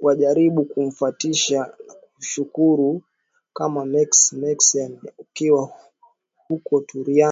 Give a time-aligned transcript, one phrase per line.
[0.00, 3.02] wajaribu kumfuatisha nakushukuru
[3.58, 5.72] sana mex mexime ukiwa
[6.48, 7.28] huko turiani